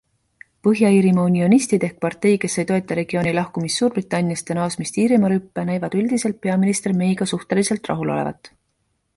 [0.67, 5.99] Põhja-Iirimaa unionistid ehk partei, kes ei toeta regiooni lahkumist Suurbritanniast ja naasmist Iirimaa rüppe, näivad
[6.03, 8.55] üldiselt peaminister Mayga suhteliselt rahul olevat.